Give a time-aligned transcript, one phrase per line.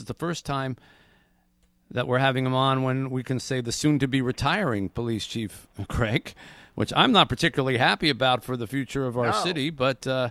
[0.00, 0.76] is the first time
[1.90, 5.26] that we're having him on when we can say the soon to be retiring police
[5.26, 6.34] chief, Craig,
[6.74, 9.32] which I'm not particularly happy about for the future of our No.
[9.32, 10.30] city, but uh,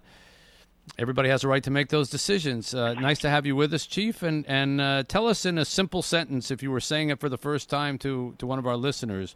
[0.98, 2.74] everybody has a right to make those decisions.
[2.74, 5.66] Uh, nice to have you with us, Chief, and, and uh, tell us in a
[5.66, 8.66] simple sentence, if you were saying it for the first time to, to one of
[8.66, 9.36] our listeners,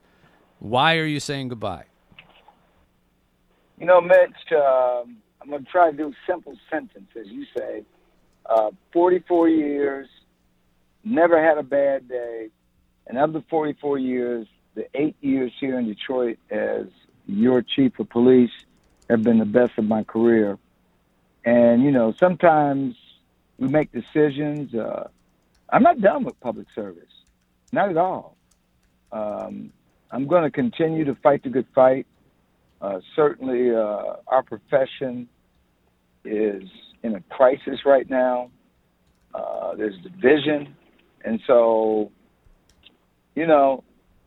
[0.59, 1.85] why are you saying goodbye?
[3.77, 7.27] You know, Mitch, um, I'm going to try to do simple sentences.
[7.29, 7.83] You say,
[8.45, 10.07] uh, 44 years,
[11.03, 12.49] never had a bad day.
[13.07, 16.87] And of the 44 years, the eight years here in Detroit as
[17.25, 18.51] your chief of police
[19.09, 20.57] have been the best of my career.
[21.45, 22.95] And, you know, sometimes
[23.57, 24.73] we make decisions.
[24.73, 25.07] Uh,
[25.69, 27.11] I'm not done with public service,
[27.71, 28.37] not at all.
[29.11, 29.71] Um,
[30.11, 32.07] I'm going to continue to fight the good fight.
[32.81, 35.27] Uh, certainly, uh, our profession
[36.25, 36.63] is
[37.03, 38.51] in a crisis right now.
[39.33, 40.75] Uh, there's division,
[41.23, 42.11] and so,
[43.35, 43.83] you know,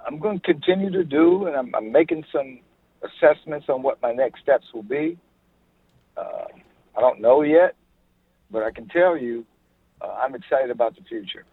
[0.06, 2.60] I'm going to continue to do, and I'm, I'm making some
[3.02, 5.18] assessments on what my next steps will be.
[6.16, 6.44] Uh,
[6.96, 7.74] I don't know yet,
[8.50, 9.44] but I can tell you,
[10.00, 11.44] uh, I'm excited about the future.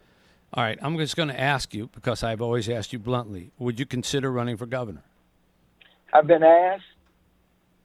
[0.53, 3.80] All right, I'm just going to ask you, because I've always asked you bluntly, would
[3.80, 5.02] you consider running for governor?
[6.14, 6.83] I've been asked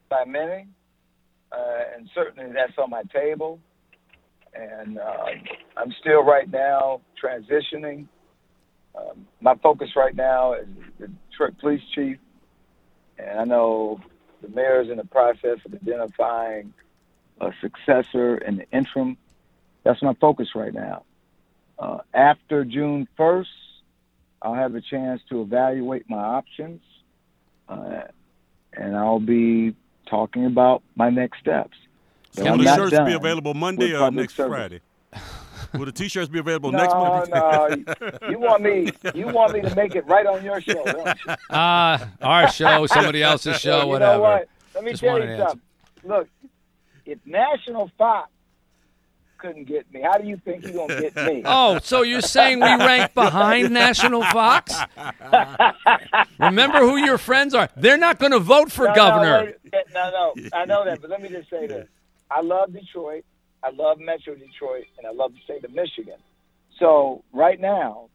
[0.07, 0.67] by many,
[1.51, 3.59] uh, and certainly that's on my table.
[4.53, 5.25] And uh,
[5.77, 8.07] I'm still right now transitioning.
[8.95, 10.67] Um, my focus right now is
[10.99, 11.09] the
[11.59, 12.17] Police Chief,
[13.17, 14.01] and I know
[14.41, 16.73] the mayor is in the process of identifying
[17.39, 19.17] a successor in the interim.
[19.83, 21.03] That's my focus right now.
[21.77, 23.47] Uh, after June 1st,
[24.41, 26.81] I'll have a chance to evaluate my options.
[27.67, 28.01] Uh,
[28.73, 29.75] and I'll be
[30.07, 31.77] talking about my next steps.
[32.35, 34.51] But Will the shirts done be available Monday or next service.
[34.57, 34.81] Friday?
[35.73, 37.83] Will the T-shirts be available No, next Monday?
[38.21, 38.91] no, you want me?
[39.13, 40.83] You want me to make it right on your show?
[40.83, 41.35] Don't you?
[41.51, 44.13] Ah, our show, somebody else's show, you whatever.
[44.13, 44.47] know what?
[44.73, 45.43] Let me Just tell you an answer.
[45.49, 45.61] something.
[46.05, 46.27] Look,
[47.05, 48.29] if National Fox
[49.37, 51.43] couldn't get me, how do you think you're gonna get me?
[51.45, 54.73] Oh, so you're saying we rank behind National Fox?
[56.39, 57.69] Remember who your friends are.
[57.75, 59.53] They're not going to vote for no, governor.
[59.71, 61.87] No, no, no, I know that, but let me just say this:
[62.31, 63.23] I love Detroit,
[63.63, 66.17] I love Metro Detroit, and I love the state of Michigan.
[66.79, 68.09] So right now,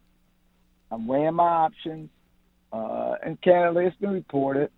[0.91, 2.09] I'm weighing my options,
[2.73, 4.71] uh, and candidly, it's been reported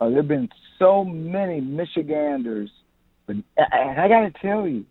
[0.00, 2.70] uh, there've been so many Michiganders,
[3.26, 4.84] but and I got to tell you,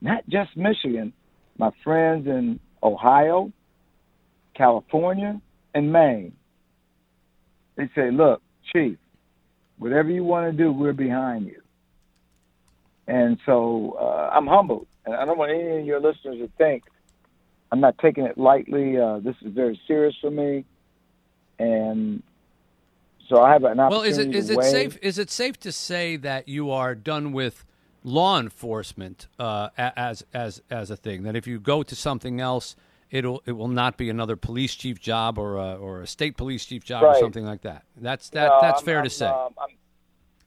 [0.00, 1.12] not just Michigan,
[1.58, 3.52] my friends in Ohio,
[4.56, 5.40] California,
[5.74, 6.32] and Maine.
[7.76, 8.42] They say, "Look,
[8.72, 8.98] Chief,
[9.78, 11.59] whatever you want to do, we're behind you."
[13.10, 16.84] And so uh, I'm humbled, and I don't want any of your listeners to think
[17.72, 18.98] I'm not taking it lightly.
[18.98, 20.64] Uh, this is very serious for me,
[21.58, 22.22] and
[23.28, 23.90] so I have an opportunity.
[23.90, 26.94] Well, is it is to it safe is it safe to say that you are
[26.94, 27.64] done with
[28.04, 31.24] law enforcement uh, as as as a thing?
[31.24, 32.76] That if you go to something else,
[33.10, 36.64] it'll it will not be another police chief job or a, or a state police
[36.64, 37.82] chief job or something like that.
[37.96, 39.26] That's that No, that's I'm- fair I'm, to say.
[39.26, 39.52] um,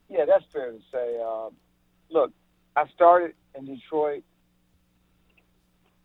[0.09, 1.19] yeah, that's fair to say.
[1.19, 1.51] Um,
[2.09, 2.31] look,
[2.75, 4.23] I started in Detroit.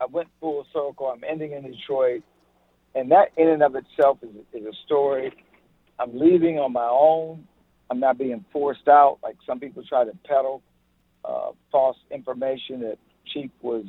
[0.00, 1.06] I went full circle.
[1.06, 2.22] I'm ending in Detroit,
[2.94, 5.32] and that in and of itself is, is a story.
[5.98, 7.46] I'm leaving on my own.
[7.90, 10.62] I'm not being forced out like some people try to peddle
[11.24, 12.98] uh, false information that
[13.32, 13.84] Chief was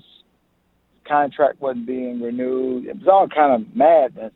[1.08, 2.86] contract wasn't being renewed.
[2.86, 4.34] It was all kind of madness.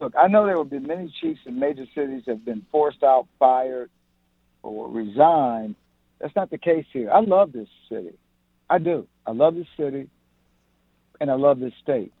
[0.00, 3.26] Look, I know there will be many chiefs in major cities have been forced out,
[3.38, 3.90] fired,
[4.62, 5.76] or resigned.
[6.20, 7.10] That's not the case here.
[7.10, 8.18] I love this city.
[8.68, 9.06] I do.
[9.26, 10.08] I love this city,
[11.20, 12.12] and I love this state.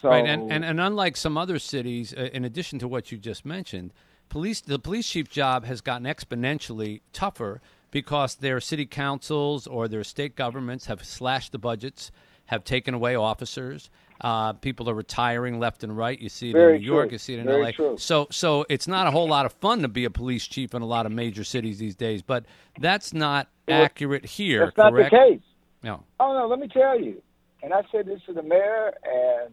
[0.00, 3.18] So, Right, and, and and unlike some other cities, uh, in addition to what you
[3.18, 3.92] just mentioned,
[4.28, 10.04] police the police chief job has gotten exponentially tougher because their city councils or their
[10.04, 12.10] state governments have slashed the budgets,
[12.46, 13.90] have taken away officers.
[14.20, 16.18] Uh, people are retiring left and right.
[16.20, 17.70] You see it Very in New York, you see it in Very LA.
[17.72, 17.96] true.
[17.98, 20.82] So so it's not a whole lot of fun to be a police chief in
[20.82, 22.22] a lot of major cities these days.
[22.22, 22.44] But
[22.78, 25.40] that's not Well, accurate here, that's not the case.
[25.82, 26.02] No.
[26.18, 27.20] Oh no, let me tell you.
[27.62, 29.52] And I said this to the mayor, and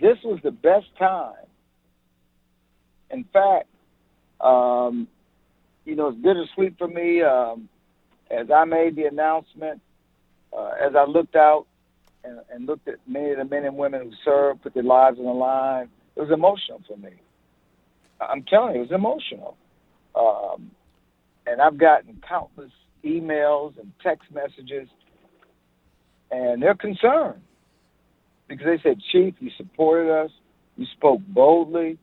[0.00, 1.34] this was the best time.
[3.10, 3.68] In fact,
[4.40, 5.06] um,
[5.84, 7.22] you know, it's bittersweet for me.
[7.22, 7.68] Um,
[8.30, 9.80] as I made the announcement,
[10.56, 11.66] uh, as I looked out
[12.24, 15.18] and, and looked at many of the men and women who served, put their lives
[15.18, 17.10] on the line, it was emotional for me.
[18.20, 19.56] I'm telling you, it was emotional.
[20.14, 20.70] Um,
[21.46, 22.70] and I've gotten countless
[23.04, 24.88] emails and text messages
[26.30, 27.40] and they're concerned.
[28.48, 30.30] because they said, Chief, you supported us.
[30.76, 31.98] You spoke boldly.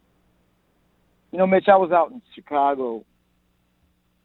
[1.31, 3.03] You know, Mitch, I was out in Chicago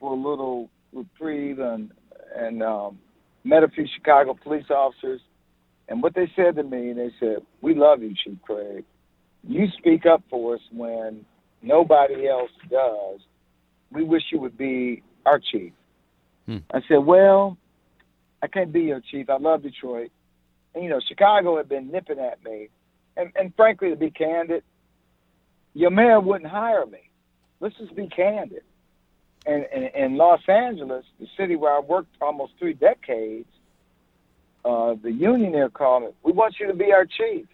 [0.00, 1.90] for a little reprieve and
[2.36, 2.98] and um,
[3.44, 5.20] met a few Chicago police officers.
[5.88, 8.84] And what they said to me, they said, "We love you, Chief Craig.
[9.46, 11.24] You speak up for us when
[11.62, 13.20] nobody else does.
[13.92, 15.72] We wish you would be our chief."
[16.46, 16.58] Hmm.
[16.72, 17.56] I said, "Well,
[18.42, 19.30] I can't be your chief.
[19.30, 20.10] I love Detroit,
[20.74, 22.68] and you know, Chicago had been nipping at me,
[23.16, 24.64] and and frankly, to be candid,
[25.74, 27.10] your mayor wouldn't hire me.
[27.60, 28.62] Let's just be candid."
[29.46, 33.48] And in Los Angeles, the city where I worked almost three decades,
[34.66, 36.08] uh, the union there called me.
[36.24, 37.46] We want you to be our chief.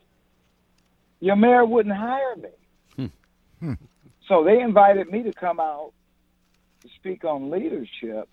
[1.20, 2.49] Your mayor wouldn't hire me.
[3.61, 3.73] Hmm.
[4.26, 5.93] So they invited me to come out
[6.81, 8.29] to speak on leadership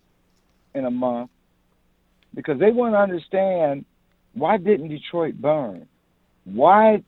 [0.74, 1.30] in a month
[2.34, 3.86] because they want to understand
[4.34, 5.88] why didn't Detroit burn?
[6.46, 7.04] Why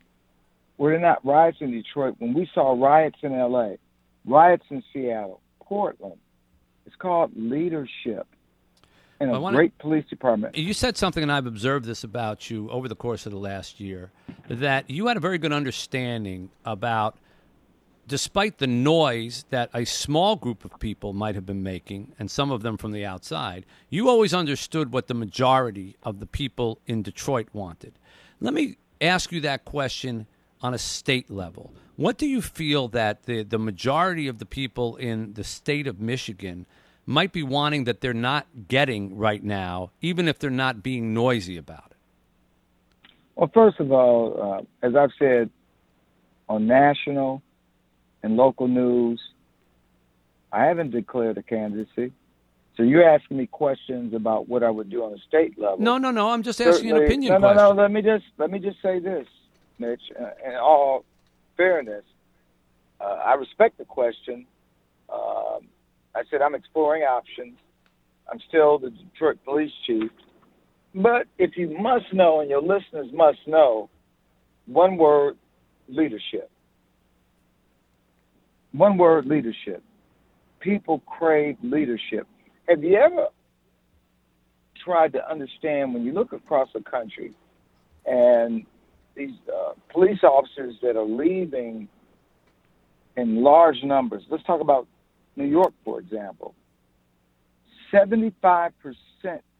[0.77, 3.75] were there not riots in Detroit when we saw riots in LA,
[4.25, 6.19] riots in Seattle, Portland?
[6.85, 8.27] It's called leadership
[9.21, 10.55] in a wanna- great police department.
[10.55, 13.79] You said something, and I've observed this about you over the course of the last
[13.79, 14.11] year,
[14.49, 17.17] that you had a very good understanding about,
[18.07, 22.51] despite the noise that a small group of people might have been making, and some
[22.51, 27.01] of them from the outside, you always understood what the majority of the people in
[27.01, 27.93] Detroit wanted.
[28.39, 30.25] Let me ask you that question
[30.61, 31.73] on a state level.
[31.95, 35.99] What do you feel that the, the majority of the people in the state of
[35.99, 36.65] Michigan
[37.05, 41.57] might be wanting that they're not getting right now, even if they're not being noisy
[41.57, 41.97] about it?
[43.35, 45.49] Well, first of all, uh, as I've said
[46.47, 47.41] on national
[48.23, 49.19] and local news,
[50.51, 52.11] I haven't declared a candidacy.
[52.77, 55.79] So you're asking me questions about what I would do on a state level.
[55.79, 56.31] No, no, no.
[56.31, 57.57] I'm just asking an opinion no, question.
[57.57, 59.27] No, no, Let me just let me just say this,
[59.77, 60.01] Mitch.
[60.19, 61.03] Uh, in all
[61.57, 62.03] fairness,
[62.99, 64.45] uh, I respect the question.
[66.15, 67.57] I said I'm exploring options.
[68.31, 70.11] I'm still the Detroit police chief.
[70.93, 73.89] But if you must know, and your listeners must know,
[74.65, 75.37] one word:
[75.87, 76.49] leadership.
[78.73, 79.83] One word: leadership.
[80.59, 82.27] People crave leadership.
[82.67, 83.27] Have you ever
[84.83, 87.33] tried to understand when you look across the country
[88.05, 88.65] and
[89.15, 91.87] these uh, police officers that are leaving
[93.17, 94.23] in large numbers.
[94.29, 94.87] Let's talk about
[95.35, 96.55] New York, for example.
[97.93, 98.71] 75%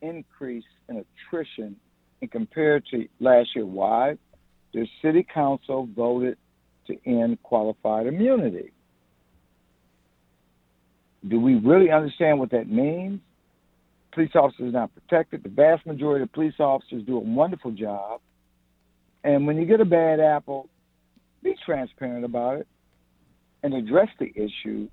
[0.02, 1.76] increase in attrition
[2.22, 3.66] in compared to last year.
[3.66, 4.18] Why?
[4.74, 6.38] Their city council voted
[6.88, 8.72] to end qualified immunity.
[11.28, 13.20] Do we really understand what that means?
[14.14, 15.44] Police officers are not protected.
[15.44, 18.22] The vast majority of police officers do a wonderful job.
[19.24, 20.68] And when you get a bad apple,
[21.44, 22.68] be transparent about it
[23.64, 24.90] and address the issue.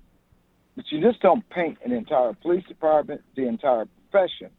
[0.79, 4.49] But you just don't paint an entire police department, the entire profession.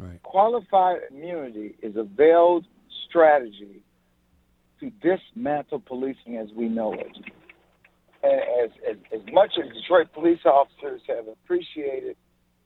[0.00, 0.20] Right.
[0.24, 2.66] Qualified immunity is a veiled
[3.08, 3.80] strategy
[4.80, 7.16] to dismantle policing as we know it.
[8.24, 12.16] And as, as, as much as Detroit police officers have appreciated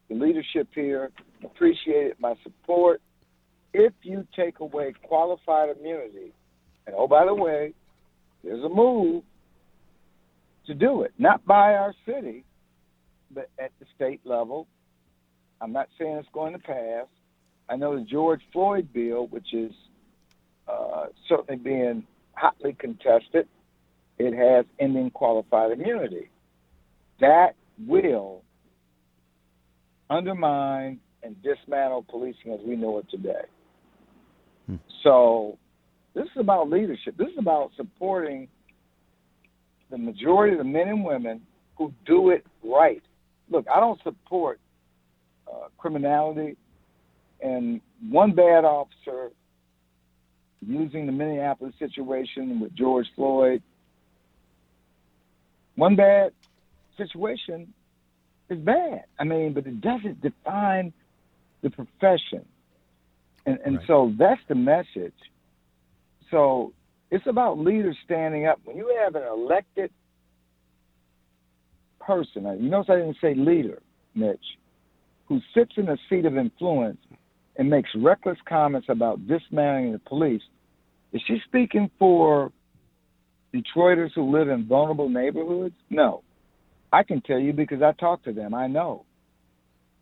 [0.09, 1.11] the leadership here,
[1.45, 3.03] appreciated my support,
[3.75, 6.33] if you take away qualified immunity,
[6.87, 7.75] and oh, by the way,
[8.43, 9.25] there's a move
[10.67, 12.45] to do it, not by our city,
[13.31, 14.67] but at the state level.
[15.61, 17.07] I'm not saying it's going to pass.
[17.69, 19.73] I know the George Floyd bill, which is
[20.69, 23.49] uh, certainly being hotly contested,
[24.19, 26.29] it has ending qualified immunity.
[27.21, 27.55] That
[27.87, 28.43] will
[30.11, 33.43] undermine and dismantle policing as we know it today.
[35.03, 35.59] So
[36.15, 37.17] this is about leadership.
[37.17, 38.49] This is about supporting
[39.91, 41.43] the majority of the men and women
[41.77, 43.03] who do it right.
[43.55, 44.59] Look, I don't support
[45.47, 46.57] uh, criminality,
[47.41, 47.81] and
[48.11, 49.31] one bad officer
[50.67, 53.63] using the Minneapolis situation with George Floyd.
[55.77, 56.33] One bad
[56.97, 57.73] situation
[58.49, 59.05] is bad.
[59.21, 60.93] I mean, but it doesn't define
[61.63, 62.45] the profession.
[63.47, 63.87] And and Right.
[63.87, 65.15] so that's the message.
[66.33, 66.73] So
[67.13, 68.59] it's about leaders standing up.
[68.65, 69.93] When you have an elected
[72.07, 73.81] person, you notice I didn't say leader,
[74.15, 74.59] Mitch,
[75.27, 76.99] who sits in a seat of influence
[77.57, 80.43] and makes reckless comments about dismantling the police,
[81.13, 82.53] is she speaking for
[83.55, 85.77] Detroiters who live in vulnerable neighborhoods?
[85.89, 86.23] No.
[86.93, 88.53] I can tell you because I talk to them.
[88.53, 89.05] I know.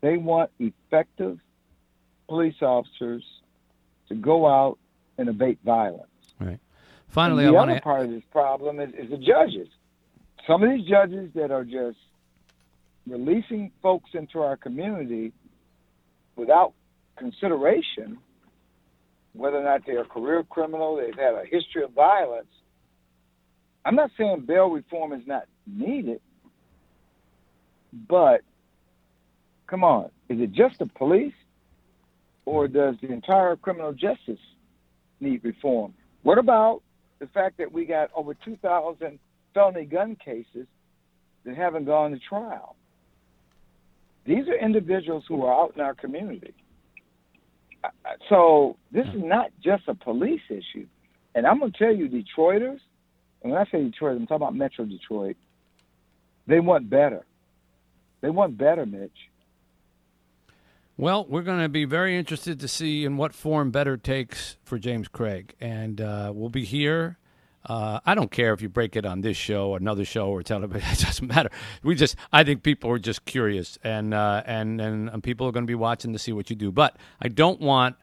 [0.01, 1.39] They want effective
[2.29, 3.23] police officers
[4.09, 4.79] to go out
[5.19, 6.09] and abate violence.
[6.41, 6.59] Right.
[7.09, 7.85] Finally, and I the want other to.
[7.85, 9.69] part of this problem is, is the judges.
[10.47, 11.99] Some of these judges that are just
[13.07, 15.33] releasing folks into our community
[16.37, 16.73] without
[17.17, 18.19] consideration,
[19.35, 22.49] whether or not they're a career criminal, they've had a history of violence.
[23.85, 26.21] I'm not saying bail reform is not needed,
[28.09, 28.43] but
[29.67, 31.35] come on, is it just the police,
[32.45, 34.41] or does the entire criminal justice
[35.21, 35.95] need reform?
[36.23, 36.83] What about
[37.21, 39.19] the fact that we got over 2,000
[39.55, 40.67] felony gun cases
[41.45, 42.77] that haven't gone to trial?
[44.25, 46.55] These are individuals who are out in our community.
[48.29, 50.87] So this is not just a police issue.
[51.35, 52.79] And I'm going to tell you, Detroiters,
[53.43, 55.37] and when I say Detroit, I'm talking about Metro Detroit,
[56.47, 57.25] they want better.
[58.21, 59.11] They want better, Mitch.
[60.97, 64.79] Well, we're going to be very interested to see in what form better takes for
[64.79, 67.19] James Craig, and uh, we'll be here.
[67.65, 70.43] Uh, I don't care if you break it on this show or another show or
[70.43, 71.51] television; it doesn't matter.
[71.83, 75.65] We just, I think people are just curious, and uh, and and people are going
[75.65, 76.73] to be watching to see what you do.
[76.73, 77.97] But I don't want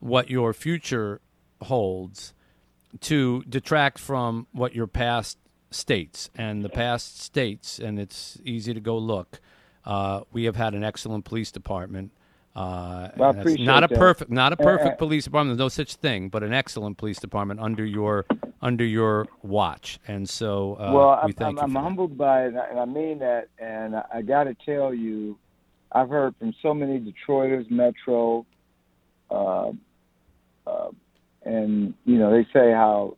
[0.00, 1.20] what your future
[1.62, 2.34] holds
[3.00, 5.38] to detract from what your past
[5.70, 9.40] states and the past states, and it's easy to go look.
[9.84, 12.12] Uh, we have had an excellent police department.
[12.58, 13.96] Uh, Well, not a that.
[13.96, 15.56] perfect, not a perfect uh, police department.
[15.56, 18.26] There's no such thing, but an excellent police department under your
[18.60, 20.00] under your watch.
[20.08, 21.60] And so, uh, well, we I'm, thank I'm, you.
[21.62, 21.80] I'm that.
[21.80, 23.46] humbled by it, and I, mean that.
[23.60, 25.38] And I, I got to tell you,
[25.92, 28.44] I've heard from so many Detroiters, Metro,
[29.30, 29.70] uh,
[30.66, 30.90] uh,
[31.44, 33.16] and you know they say how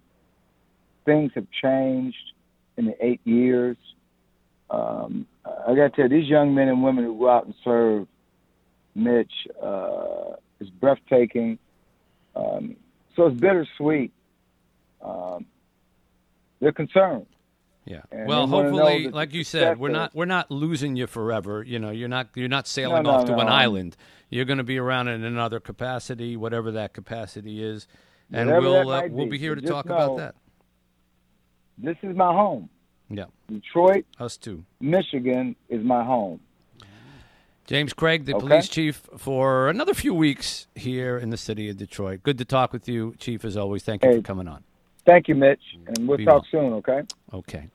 [1.06, 2.34] things have changed
[2.76, 3.78] in the eight years.
[4.68, 7.54] Um, I got to tell you, these young men and women who go out and
[7.64, 8.06] serve,
[8.94, 9.32] Mitch,
[9.62, 11.58] uh, is breathtaking.
[12.36, 12.76] Um,
[13.16, 14.12] so it's bittersweet.
[15.02, 15.46] Um,
[16.60, 17.26] they're concerned.
[17.86, 18.02] Yeah.
[18.12, 21.62] And well, know hopefully, like you said, we're not we're not losing you forever.
[21.62, 23.40] You know, you're not you're not sailing no, off to no.
[23.40, 23.96] an island.
[24.28, 27.88] You're going to be around in another capacity, whatever that capacity is,
[28.32, 29.38] and Whatever we'll uh, we'll be.
[29.38, 30.34] here But to talk about that.
[31.78, 32.68] This is my home.
[33.08, 34.64] Yeah, Detroit, us too.
[34.80, 36.40] Michigan is my home.
[37.70, 38.48] James Craig, the Okay.
[38.48, 42.20] police chief, for another few weeks here in the city of Detroit.
[42.24, 43.84] Good to talk with you, Chief, as always.
[43.84, 44.16] Thank you Hey.
[44.16, 44.64] for coming on.
[45.06, 46.62] Thank you, Mitch, and we'll Be talk well.
[46.64, 47.02] soon, okay?
[47.32, 47.68] Okay.